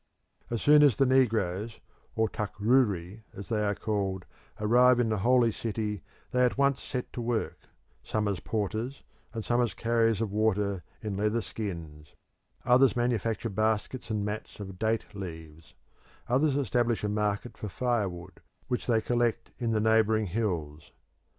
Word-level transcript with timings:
As 0.49 0.63
soon 0.63 0.81
as 0.81 0.97
the 0.97 1.05
negroes 1.05 1.79
or 2.15 2.27
Takrouri, 2.27 3.21
as 3.35 3.49
they 3.49 3.63
are 3.63 3.75
called 3.75 4.25
arrive 4.59 4.99
in 4.99 5.09
the 5.09 5.19
Holy 5.19 5.51
City 5.51 6.01
they 6.31 6.43
at 6.43 6.57
once 6.57 6.81
set 6.81 7.13
to 7.13 7.21
work, 7.21 7.59
some 8.01 8.27
as 8.27 8.39
porters 8.39 9.03
and 9.31 9.45
some 9.45 9.61
as 9.61 9.75
carriers 9.75 10.19
of 10.19 10.31
water 10.31 10.83
in 11.03 11.17
leather 11.17 11.43
skins; 11.43 12.15
others 12.65 12.95
manufacture 12.95 13.47
baskets 13.49 14.09
and 14.09 14.25
mats 14.25 14.59
of 14.59 14.79
date 14.79 15.05
leaves; 15.13 15.75
others 16.27 16.55
establish 16.55 17.03
a 17.03 17.07
market 17.07 17.55
for 17.55 17.69
firewood, 17.69 18.41
which 18.67 18.87
they 18.87 19.01
collect 19.01 19.51
in 19.59 19.69
the 19.69 19.79
neighbouring 19.79 20.25
hills. 20.25 20.93